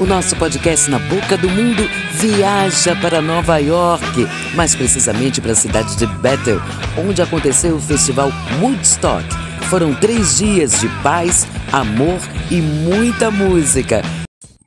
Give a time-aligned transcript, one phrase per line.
[0.00, 1.82] O nosso podcast Na Boca do Mundo
[2.14, 6.58] viaja para Nova York, mais precisamente para a cidade de Bethel,
[6.96, 8.32] onde aconteceu o festival
[8.62, 9.22] Woodstock.
[9.68, 12.18] Foram três dias de paz, amor
[12.50, 14.02] e muita música.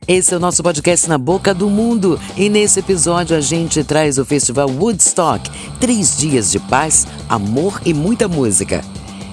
[0.08, 4.20] Esse é o nosso podcast Na Boca do Mundo e nesse episódio a gente traz
[4.20, 5.50] o festival Woodstock.
[5.80, 8.84] Três dias de paz, amor e muita música.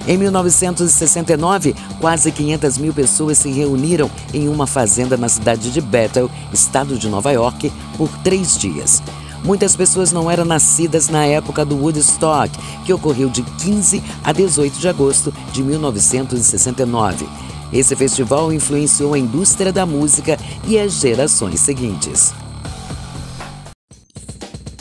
[0.07, 6.29] Em 1969, quase 500 mil pessoas se reuniram em uma fazenda na cidade de Bethel,
[6.51, 9.01] estado de Nova York, por três dias.
[9.43, 12.51] Muitas pessoas não eram nascidas na época do Woodstock,
[12.85, 17.27] que ocorreu de 15 a 18 de agosto de 1969.
[17.71, 22.33] Esse festival influenciou a indústria da música e as gerações seguintes.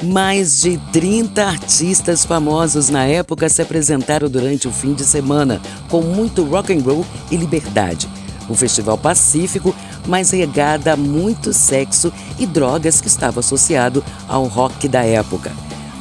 [0.03, 5.61] Mais de 30 artistas famosos na época se apresentaram durante o fim de semana,
[5.91, 8.09] com muito rock and roll e liberdade.
[8.49, 9.75] Um festival pacífico,
[10.07, 15.53] mas regada a muito sexo e drogas que estava associado ao rock da época.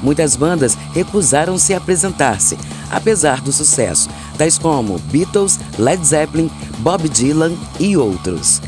[0.01, 2.57] Muitas bandas recusaram-se a apresentar-se,
[2.89, 8.61] apesar do sucesso, tais como Beatles, Led Zeppelin, Bob Dylan e outros.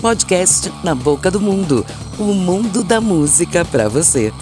[0.00, 1.84] Podcast Na Boca do Mundo
[2.18, 4.32] o mundo da música para você.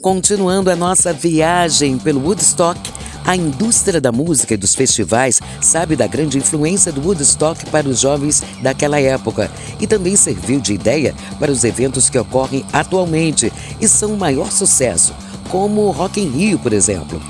[0.00, 2.80] Continuando a nossa viagem pelo Woodstock,
[3.22, 8.00] a indústria da música e dos festivais sabe da grande influência do Woodstock para os
[8.00, 13.86] jovens daquela época e também serviu de ideia para os eventos que ocorrem atualmente e
[13.86, 15.14] são o maior sucesso,
[15.50, 17.20] como o Rock in Rio, por exemplo.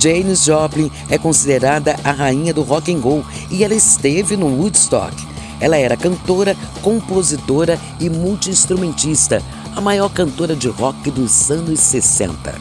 [0.00, 5.14] Janis Joplin é considerada a rainha do rock and roll e ela esteve no Woodstock.
[5.60, 9.42] Ela era cantora, compositora e multiinstrumentista,
[9.76, 12.54] a maior cantora de rock dos anos 60.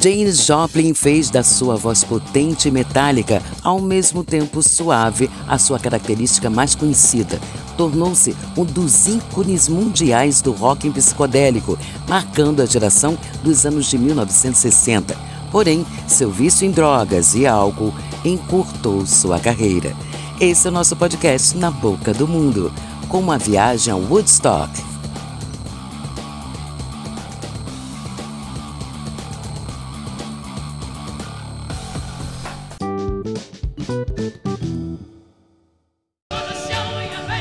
[0.00, 5.78] Janis Joplin fez da sua voz potente e metálica, ao mesmo tempo suave, a sua
[5.78, 7.38] característica mais conhecida.
[7.76, 11.78] Tornou-se um dos ícones mundiais do rock psicodélico,
[12.08, 15.16] marcando a geração dos anos de 1960.
[15.50, 17.92] Porém, seu vício em drogas e álcool
[18.24, 19.94] encurtou sua carreira.
[20.40, 22.72] Esse é o nosso podcast Na Boca do Mundo
[23.08, 24.70] com uma viagem ao Woodstock.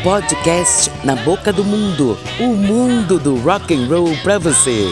[0.03, 4.87] Podcast na boca do mundo, o mundo do rock and roll para você.